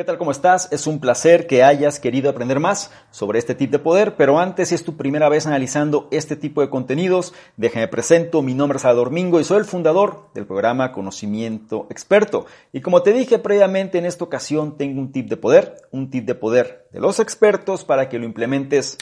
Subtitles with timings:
[0.00, 0.16] ¿Qué tal?
[0.16, 0.72] ¿Cómo estás?
[0.72, 4.70] Es un placer que hayas querido aprender más sobre este tipo de poder, pero antes,
[4.70, 8.82] si es tu primera vez analizando este tipo de contenidos, déjame presento, mi nombre es
[8.82, 12.46] Salvador Mingo y soy el fundador del programa Conocimiento Experto.
[12.72, 16.24] Y como te dije previamente, en esta ocasión tengo un tip de poder, un tip
[16.24, 18.96] de poder de los expertos para que lo implementes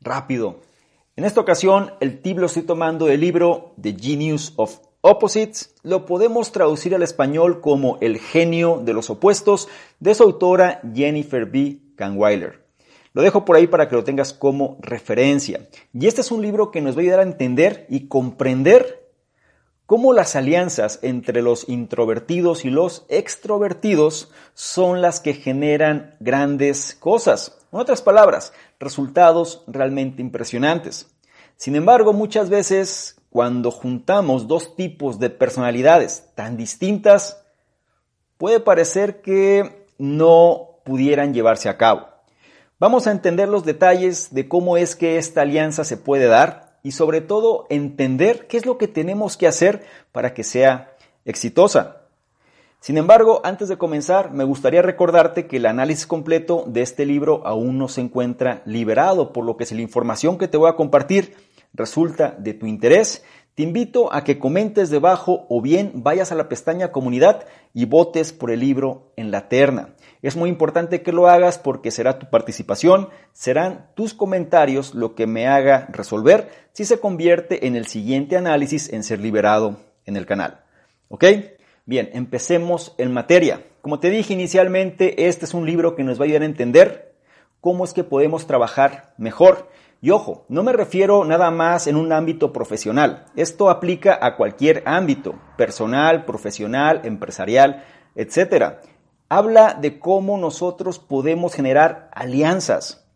[0.00, 0.62] rápido.
[1.14, 6.06] En esta ocasión, el tip lo estoy tomando del libro The Genius of Opposites lo
[6.06, 9.66] podemos traducir al español como El genio de los opuestos
[9.98, 11.80] de su autora Jennifer B.
[11.96, 12.64] Kahnweiler.
[13.12, 15.68] Lo dejo por ahí para que lo tengas como referencia.
[15.92, 19.10] Y este es un libro que nos va a ayudar a entender y comprender
[19.86, 27.58] cómo las alianzas entre los introvertidos y los extrovertidos son las que generan grandes cosas.
[27.72, 31.08] En otras palabras, resultados realmente impresionantes.
[31.56, 37.42] Sin embargo, muchas veces cuando juntamos dos tipos de personalidades tan distintas,
[38.36, 42.08] puede parecer que no pudieran llevarse a cabo.
[42.78, 46.92] Vamos a entender los detalles de cómo es que esta alianza se puede dar y
[46.92, 52.02] sobre todo entender qué es lo que tenemos que hacer para que sea exitosa.
[52.80, 57.40] Sin embargo, antes de comenzar, me gustaría recordarte que el análisis completo de este libro
[57.46, 60.76] aún no se encuentra liberado, por lo que si la información que te voy a
[60.76, 61.34] compartir
[61.74, 66.48] resulta de tu interés, te invito a que comentes debajo o bien vayas a la
[66.48, 67.44] pestaña comunidad
[67.74, 69.94] y votes por el libro en la terna.
[70.22, 75.26] Es muy importante que lo hagas porque será tu participación, serán tus comentarios lo que
[75.26, 79.76] me haga resolver si se convierte en el siguiente análisis en ser liberado
[80.06, 80.62] en el canal.
[81.08, 81.24] ¿Ok?
[81.84, 83.66] Bien, empecemos en materia.
[83.82, 87.16] Como te dije inicialmente, este es un libro que nos va a ayudar a entender
[87.60, 89.68] cómo es que podemos trabajar mejor
[90.04, 93.26] y ojo, no me refiero nada más en un ámbito profesional.
[93.36, 97.84] Esto aplica a cualquier ámbito, personal, profesional, empresarial,
[98.16, 98.80] etc.
[99.28, 103.06] Habla de cómo nosotros podemos generar alianzas,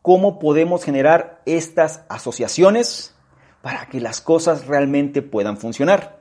[0.00, 3.16] cómo podemos generar estas asociaciones
[3.60, 6.20] para que las cosas realmente puedan funcionar.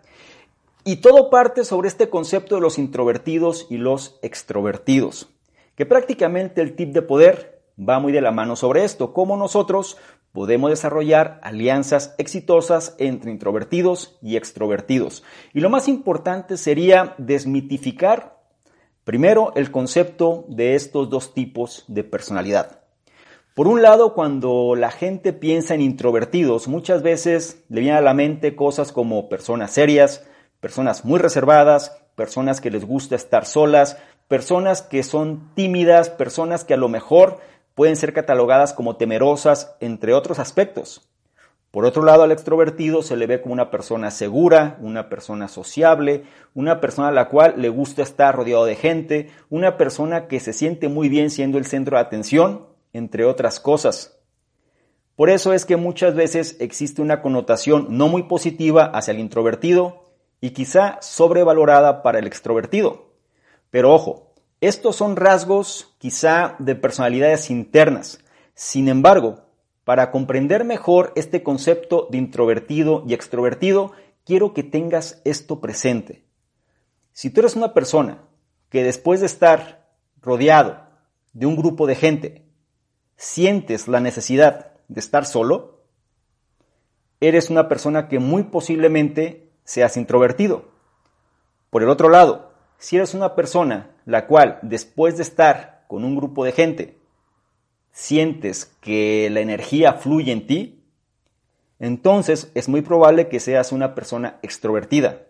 [0.83, 5.29] Y todo parte sobre este concepto de los introvertidos y los extrovertidos,
[5.75, 9.97] que prácticamente el tip de poder va muy de la mano sobre esto, cómo nosotros
[10.31, 15.23] podemos desarrollar alianzas exitosas entre introvertidos y extrovertidos.
[15.53, 18.37] Y lo más importante sería desmitificar
[19.03, 22.81] primero el concepto de estos dos tipos de personalidad.
[23.55, 28.13] Por un lado, cuando la gente piensa en introvertidos, muchas veces le vienen a la
[28.13, 30.27] mente cosas como personas serias,
[30.59, 36.75] personas muy reservadas, personas que les gusta estar solas, personas que son tímidas, personas que
[36.75, 37.39] a lo mejor
[37.77, 41.07] pueden ser catalogadas como temerosas, entre otros aspectos.
[41.69, 46.23] Por otro lado, al extrovertido se le ve como una persona segura, una persona sociable,
[46.55, 50.53] una persona a la cual le gusta estar rodeado de gente, una persona que se
[50.53, 54.17] siente muy bien siendo el centro de atención, entre otras cosas.
[55.15, 60.03] Por eso es que muchas veces existe una connotación no muy positiva hacia el introvertido
[60.41, 63.11] y quizá sobrevalorada para el extrovertido.
[63.69, 64.26] Pero ojo,
[64.61, 68.19] estos son rasgos quizá de personalidades internas.
[68.55, 69.45] Sin embargo,
[69.83, 73.91] para comprender mejor este concepto de introvertido y extrovertido,
[74.25, 76.25] quiero que tengas esto presente.
[77.13, 78.23] Si tú eres una persona
[78.69, 79.87] que después de estar
[80.21, 80.81] rodeado
[81.33, 82.45] de un grupo de gente,
[83.15, 85.83] sientes la necesidad de estar solo,
[87.19, 90.65] eres una persona que muy posiblemente seas introvertido.
[91.69, 96.15] Por el otro lado, si eres una persona la cual después de estar con un
[96.15, 96.97] grupo de gente
[97.91, 100.81] sientes que la energía fluye en ti,
[101.77, 105.23] entonces es muy probable que seas una persona extrovertida.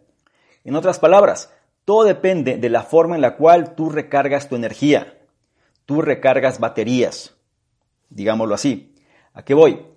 [0.64, 1.52] En otras palabras,
[1.86, 5.18] todo depende de la forma en la cual tú recargas tu energía.
[5.88, 7.36] Tú recargas baterías,
[8.10, 8.94] digámoslo así.
[9.34, 9.88] ¿A qué voy?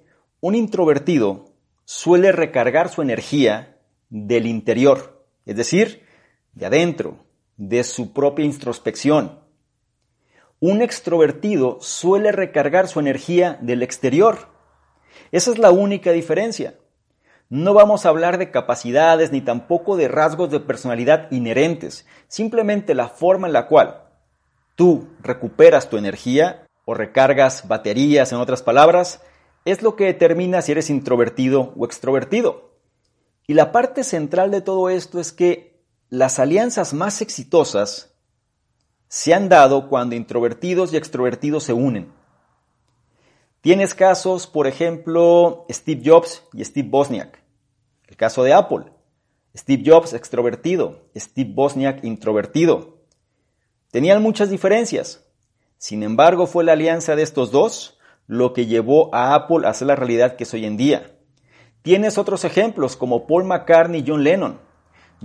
[0.41, 1.53] Un introvertido
[1.84, 3.77] suele recargar su energía
[4.09, 6.06] del interior, es decir,
[6.54, 7.27] de adentro,
[7.60, 9.39] de su propia introspección.
[10.60, 14.48] Un extrovertido suele recargar su energía del exterior.
[15.30, 16.77] Esa es la única diferencia.
[17.51, 23.09] No vamos a hablar de capacidades ni tampoco de rasgos de personalidad inherentes, simplemente la
[23.09, 24.04] forma en la cual
[24.74, 29.21] tú recuperas tu energía o recargas baterías, en otras palabras,
[29.66, 32.71] es lo que determina si eres introvertido o extrovertido.
[33.47, 35.69] Y la parte central de todo esto es que
[36.10, 38.12] las alianzas más exitosas
[39.07, 42.12] se han dado cuando introvertidos y extrovertidos se unen.
[43.60, 47.41] Tienes casos, por ejemplo, Steve Jobs y Steve Bosniak.
[48.09, 48.86] El caso de Apple.
[49.57, 52.98] Steve Jobs extrovertido, Steve Bosniak introvertido.
[53.92, 55.24] Tenían muchas diferencias.
[55.78, 59.89] Sin embargo, fue la alianza de estos dos lo que llevó a Apple a ser
[59.89, 61.18] la realidad que es hoy en día.
[61.83, 64.69] Tienes otros ejemplos como Paul McCartney y John Lennon.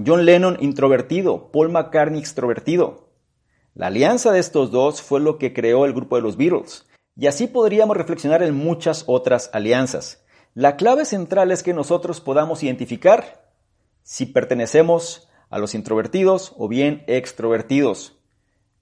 [0.03, 3.09] John Lennon introvertido, Paul McCartney extrovertido.
[3.75, 6.86] La alianza de estos dos fue lo que creó el grupo de los Beatles.
[7.15, 10.25] Y así podríamos reflexionar en muchas otras alianzas.
[10.53, 13.50] La clave central es que nosotros podamos identificar
[14.03, 18.18] si pertenecemos a los introvertidos o bien extrovertidos.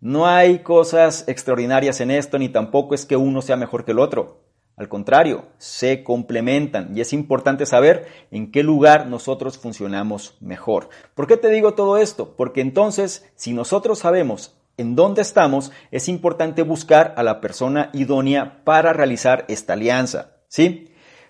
[0.01, 3.99] No hay cosas extraordinarias en esto, ni tampoco es que uno sea mejor que el
[3.99, 4.42] otro.
[4.75, 10.89] Al contrario, se complementan y es importante saber en qué lugar nosotros funcionamos mejor.
[11.13, 12.35] ¿Por qué te digo todo esto?
[12.35, 18.63] Porque entonces, si nosotros sabemos en dónde estamos, es importante buscar a la persona idónea
[18.63, 20.37] para realizar esta alianza.
[20.47, 20.89] ¿Sí?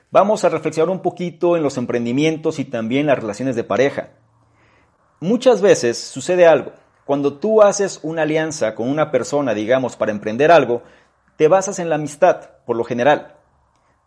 [0.10, 4.12] Vamos a reflexionar un poquito en los emprendimientos y también las relaciones de pareja.
[5.20, 6.72] Muchas veces sucede algo.
[7.06, 10.84] Cuando tú haces una alianza con una persona, digamos, para emprender algo,
[11.36, 13.33] te basas en la amistad, por lo general.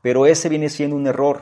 [0.07, 1.41] Pero ese viene siendo un error.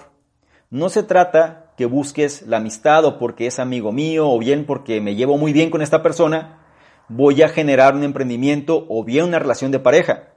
[0.71, 5.03] No se trata que busques la amistad o porque es amigo mío o bien porque
[5.03, 6.65] me llevo muy bien con esta persona,
[7.11, 10.31] voy a generar un emprendimiento o bien una relación de pareja.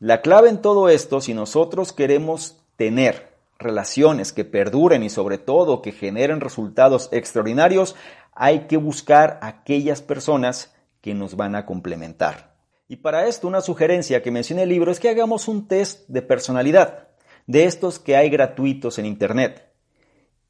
[0.00, 5.80] La clave en todo esto, si nosotros queremos tener relaciones que perduren y sobre todo
[5.80, 7.96] que generen resultados extraordinarios,
[8.34, 12.54] hay que buscar aquellas personas que nos van a complementar.
[12.86, 16.20] Y para esto una sugerencia que menciona el libro es que hagamos un test de
[16.20, 17.13] personalidad,
[17.46, 19.68] de estos que hay gratuitos en Internet.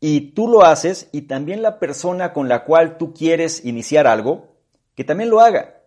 [0.01, 4.55] Y tú lo haces y también la persona con la cual tú quieres iniciar algo,
[4.95, 5.81] que también lo haga.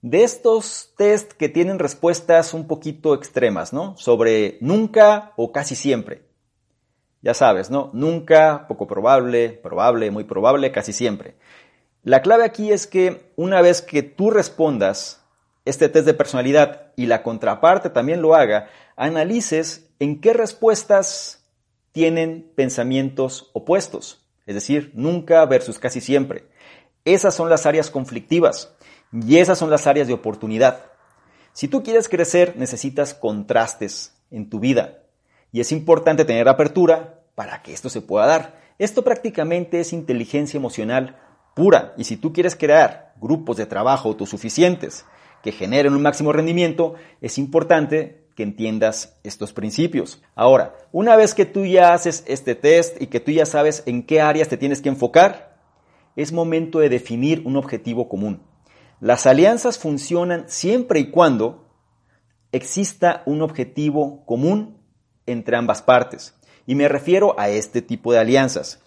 [0.00, 3.96] De estos test que tienen respuestas un poquito extremas, ¿no?
[3.98, 6.22] Sobre nunca o casi siempre.
[7.20, 7.90] Ya sabes, ¿no?
[7.92, 11.36] Nunca, poco probable, probable, muy probable, casi siempre.
[12.02, 15.22] La clave aquí es que una vez que tú respondas
[15.64, 21.44] este test de personalidad y la contraparte también lo haga, analices en qué respuestas
[21.92, 26.48] tienen pensamientos opuestos, es decir, nunca versus casi siempre.
[27.04, 28.74] Esas son las áreas conflictivas
[29.12, 30.86] y esas son las áreas de oportunidad.
[31.52, 35.04] Si tú quieres crecer, necesitas contrastes en tu vida.
[35.52, 38.60] Y es importante tener apertura para que esto se pueda dar.
[38.80, 41.16] Esto prácticamente es inteligencia emocional
[41.54, 41.94] pura.
[41.96, 45.04] Y si tú quieres crear grupos de trabajo autosuficientes
[45.44, 50.22] que generen un máximo rendimiento, es importante entiendas estos principios.
[50.34, 54.02] Ahora, una vez que tú ya haces este test y que tú ya sabes en
[54.04, 55.58] qué áreas te tienes que enfocar,
[56.16, 58.42] es momento de definir un objetivo común.
[59.00, 61.68] Las alianzas funcionan siempre y cuando
[62.52, 64.78] exista un objetivo común
[65.26, 66.34] entre ambas partes.
[66.66, 68.80] Y me refiero a este tipo de alianzas,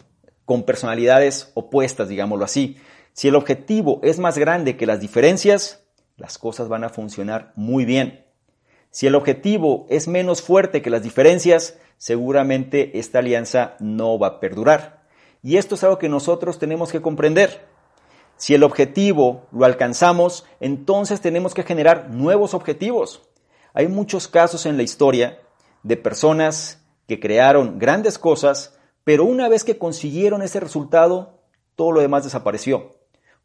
[0.45, 2.77] con personalidades opuestas, digámoslo así.
[3.13, 5.85] Si el objetivo es más grande que las diferencias,
[6.17, 8.25] las cosas van a funcionar muy bien.
[8.95, 14.39] Si el objetivo es menos fuerte que las diferencias, seguramente esta alianza no va a
[14.39, 15.03] perdurar.
[15.44, 17.68] Y esto es algo que nosotros tenemos que comprender.
[18.38, 23.21] Si el objetivo lo alcanzamos, entonces tenemos que generar nuevos objetivos.
[23.74, 25.41] Hay muchos casos en la historia
[25.83, 31.41] de personas que crearon grandes cosas, pero una vez que consiguieron ese resultado,
[31.75, 32.96] todo lo demás desapareció,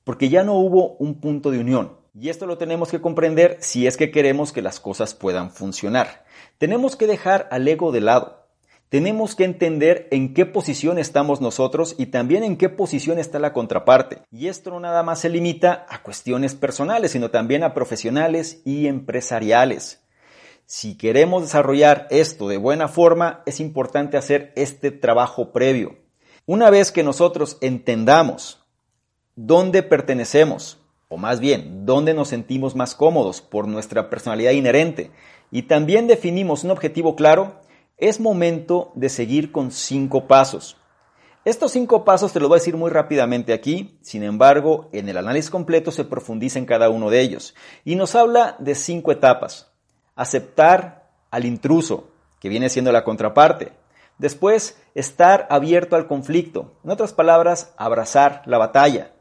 [0.05, 2.00] porque ya no hubo un punto de unión.
[2.19, 6.25] Y esto lo tenemos que comprender si es que queremos que las cosas puedan funcionar.
[6.59, 8.41] Tenemos que dejar al ego de lado.
[8.89, 13.53] Tenemos que entender en qué posición estamos nosotros y también en qué posición está la
[13.53, 14.23] contraparte.
[14.33, 18.89] Y esto no nada más se limita a cuestiones personales, sino también a profesionales y
[18.89, 20.03] empresariales.
[20.67, 25.97] Si queremos desarrollar esto de buena forma, es importante hacer este trabajo previo.
[26.45, 28.67] Una vez que nosotros entendamos
[29.37, 30.80] dónde pertenecemos,
[31.11, 35.11] o más bien, dónde nos sentimos más cómodos por nuestra personalidad inherente,
[35.51, 37.61] y también definimos un objetivo claro,
[37.99, 40.77] es momento de seguir con cinco pasos.
[41.45, 45.17] Estos cinco pasos te los voy a decir muy rápidamente aquí, sin embargo, en el
[45.17, 49.67] análisis completo se profundiza en cada uno de ellos, y nos habla de cinco etapas
[50.15, 53.73] aceptar al intruso, que viene siendo la contraparte.
[54.19, 56.75] Después, estar abierto al conflicto.
[56.85, 59.13] En otras palabras, abrazar la batalla.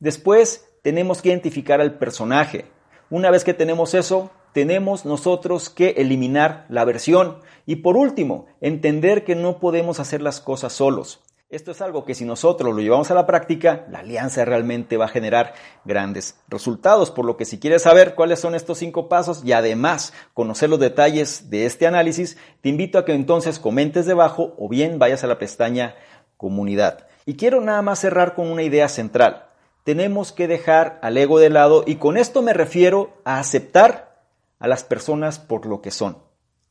[0.00, 2.66] Después, tenemos que identificar al personaje.
[3.10, 7.38] Una vez que tenemos eso, tenemos nosotros que eliminar la versión.
[7.66, 11.22] Y por último, entender que no podemos hacer las cosas solos.
[11.50, 15.06] Esto es algo que si nosotros lo llevamos a la práctica, la alianza realmente va
[15.06, 15.54] a generar
[15.86, 17.10] grandes resultados.
[17.10, 20.78] Por lo que si quieres saber cuáles son estos cinco pasos y además conocer los
[20.78, 25.26] detalles de este análisis, te invito a que entonces comentes debajo o bien vayas a
[25.26, 25.94] la pestaña
[26.36, 27.06] comunidad.
[27.24, 29.47] Y quiero nada más cerrar con una idea central.
[29.88, 34.22] Tenemos que dejar al ego de lado y con esto me refiero a aceptar
[34.58, 36.18] a las personas por lo que son.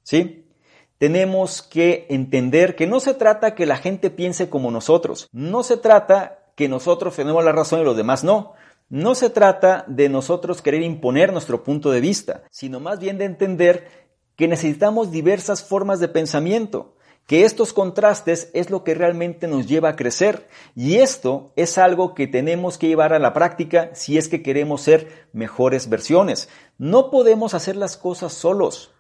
[0.04, 0.46] ¿Sí?
[1.00, 5.78] Tenemos que entender que no se trata que la gente piense como nosotros, no se
[5.78, 8.54] trata que nosotros tenemos la razón y los demás no.
[8.88, 13.26] No se trata de nosotros querer imponer nuestro punto de vista, sino más bien de
[13.26, 13.90] entender
[14.36, 16.94] que necesitamos diversas formas de pensamiento,
[17.28, 22.16] que estos contrastes es lo que realmente nos lleva a crecer y esto es algo
[22.16, 26.50] que tenemos que llevar a la práctica si es que queremos ser mejores versiones.
[26.78, 28.94] No podemos hacer las cosas solos,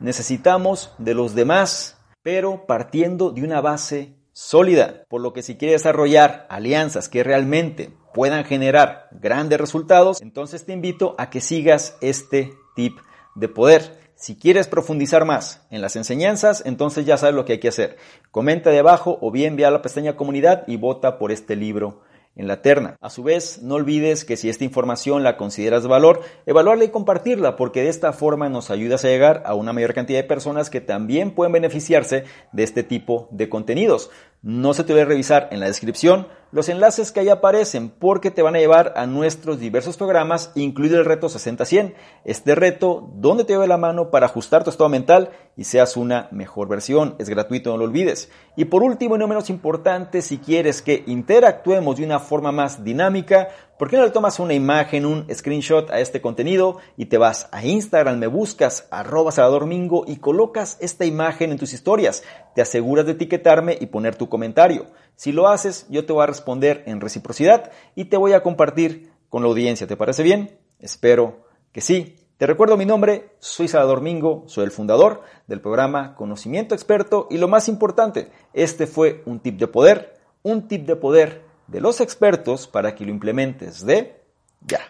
[0.00, 5.82] necesitamos de los demás, pero partiendo de una base sólida, por lo que si quieres
[5.82, 12.52] desarrollar alianzas que realmente puedan generar grandes resultados, entonces te invito a que sigas este
[12.74, 12.98] tip
[13.36, 14.07] de poder.
[14.18, 17.98] Si quieres profundizar más en las enseñanzas, entonces ya sabes lo que hay que hacer.
[18.32, 22.02] Comenta de abajo o bien ve a la pestaña comunidad y vota por este libro
[22.34, 22.96] en la terna.
[23.00, 26.88] A su vez, no olvides que si esta información la consideras de valor, evaluarla y
[26.88, 30.68] compartirla, porque de esta forma nos ayudas a llegar a una mayor cantidad de personas
[30.68, 34.10] que también pueden beneficiarse de este tipo de contenidos.
[34.42, 38.42] No se te olvide revisar en la descripción los enlaces que ahí aparecen porque te
[38.42, 41.94] van a llevar a nuestros diversos programas, incluido el reto 60-100.
[42.24, 46.28] Este reto donde te lleve la mano para ajustar tu estado mental y seas una
[46.30, 47.16] mejor versión.
[47.18, 48.30] Es gratuito, no lo olvides.
[48.56, 52.82] Y por último y no menos importante, si quieres que interactuemos de una forma más
[52.82, 57.16] dinámica, ¿Por qué no le tomas una imagen, un screenshot a este contenido y te
[57.16, 59.30] vas a Instagram, me buscas arroba
[59.64, 62.24] Mingo y colocas esta imagen en tus historias?
[62.56, 64.86] Te aseguras de etiquetarme y poner tu comentario.
[65.14, 69.10] Si lo haces, yo te voy a responder en reciprocidad y te voy a compartir
[69.28, 69.86] con la audiencia.
[69.86, 70.58] ¿Te parece bien?
[70.78, 72.16] Espero que sí.
[72.36, 77.38] Te recuerdo mi nombre, soy Salvador Mingo, soy el fundador del programa Conocimiento Experto y
[77.38, 80.14] lo más importante, este fue un tip de poder,
[80.44, 84.22] un tip de poder de los expertos para que lo implementes de
[84.60, 84.80] ya.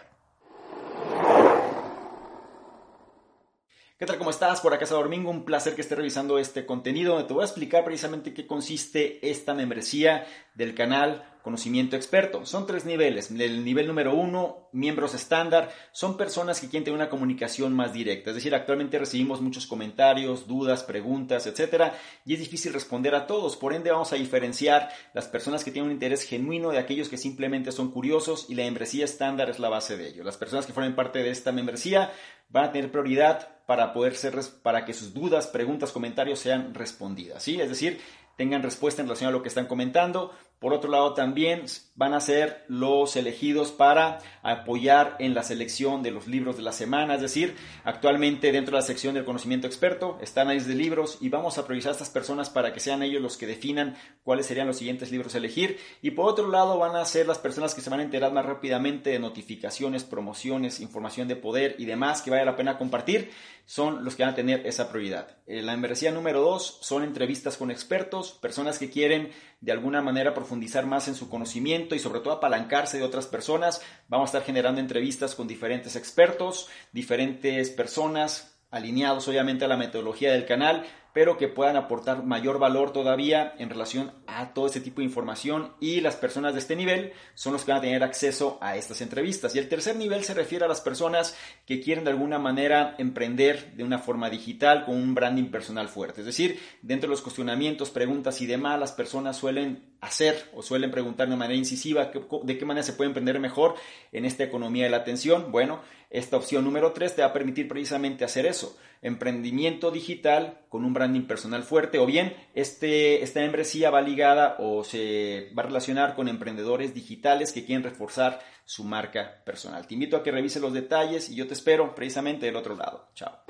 [3.99, 4.17] ¿Qué tal?
[4.17, 4.61] ¿Cómo estás?
[4.61, 7.45] Por acá es Domingo, un placer que estés revisando este contenido donde te voy a
[7.45, 10.25] explicar precisamente qué consiste esta membresía
[10.55, 12.45] del canal Conocimiento Experto.
[12.45, 13.29] Son tres niveles.
[13.29, 18.29] El nivel número uno, miembros estándar, son personas que quieren tener una comunicación más directa.
[18.29, 21.93] Es decir, actualmente recibimos muchos comentarios, dudas, preguntas, etcétera,
[22.25, 23.57] y es difícil responder a todos.
[23.57, 27.17] Por ende, vamos a diferenciar las personas que tienen un interés genuino de aquellos que
[27.17, 30.23] simplemente son curiosos y la membresía estándar es la base de ello.
[30.23, 32.13] Las personas que formen parte de esta membresía
[32.47, 34.33] van a tener prioridad para poder ser,
[34.63, 37.43] para que sus dudas, preguntas, comentarios sean respondidas.
[37.43, 37.61] ¿sí?
[37.61, 38.01] Es decir,
[38.39, 40.31] tengan respuesta en relación a lo que están comentando.
[40.59, 41.65] Por otro lado, también
[41.95, 46.71] van a ser los elegidos para apoyar en la selección de los libros de la
[46.71, 47.15] semana.
[47.15, 51.27] Es decir, actualmente dentro de la sección del conocimiento experto están ahí de libros y
[51.27, 54.67] vamos a priorizar a estas personas para que sean ellos los que definan cuáles serían
[54.67, 55.77] los siguientes libros a elegir.
[56.01, 58.45] Y por otro lado, van a ser las personas que se van a enterar más
[58.45, 63.31] rápidamente de notificaciones, promociones, información de poder y demás que vale la pena compartir.
[63.65, 65.37] Son los que van a tener esa prioridad.
[65.45, 69.31] Eh, la membresía número dos son entrevistas con expertos, personas que quieren
[69.61, 73.81] de alguna manera profundizar más en su conocimiento y sobre todo apalancarse de otras personas.
[74.07, 80.31] Vamos a estar generando entrevistas con diferentes expertos, diferentes personas alineados obviamente a la metodología
[80.31, 85.01] del canal pero que puedan aportar mayor valor todavía en relación a todo este tipo
[85.01, 88.57] de información y las personas de este nivel son los que van a tener acceso
[88.61, 89.55] a estas entrevistas.
[89.55, 91.35] Y el tercer nivel se refiere a las personas
[91.65, 96.21] que quieren de alguna manera emprender de una forma digital con un branding personal fuerte.
[96.21, 100.91] Es decir, dentro de los cuestionamientos, preguntas y demás, las personas suelen hacer o suelen
[100.91, 102.11] preguntar de manera incisiva
[102.43, 103.75] de qué manera se puede emprender mejor
[104.11, 105.51] en esta economía de la atención.
[105.51, 110.83] Bueno, esta opción número 3 te va a permitir precisamente hacer eso, emprendimiento digital con
[110.83, 115.65] un branding personal fuerte o bien este, esta membresía va ligada o se va a
[115.65, 119.87] relacionar con emprendedores digitales que quieren reforzar su marca personal.
[119.87, 123.09] Te invito a que revises los detalles y yo te espero precisamente del otro lado.
[123.15, 123.48] Chao.